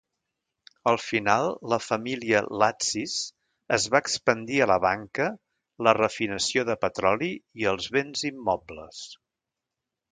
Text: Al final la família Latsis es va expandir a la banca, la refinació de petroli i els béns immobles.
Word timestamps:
Al 0.91 0.95
final 1.07 1.49
la 1.73 1.77
família 1.87 2.39
Latsis 2.63 3.13
es 3.79 3.85
va 3.97 4.01
expandir 4.05 4.59
a 4.65 4.69
la 4.73 4.79
banca, 4.87 5.29
la 5.89 5.97
refinació 6.01 6.67
de 6.73 6.79
petroli 6.87 7.33
i 7.65 7.71
els 7.75 7.93
béns 7.99 8.27
immobles. 8.35 9.07